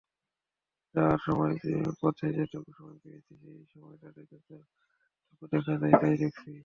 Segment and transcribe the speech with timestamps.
[0.95, 6.51] যাওয়া-আসার পথে যেটুকু সময় পেয়েছি, সেই সময়টাতে যতটুকু দেখা যায়, তা-ই দেখেছি।